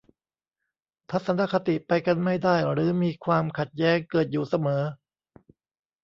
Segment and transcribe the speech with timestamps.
[1.11, 4.83] ทัศนคติไปกันไม่ได้หรือมีความขัดแย้งเกิดอยู่เสมอ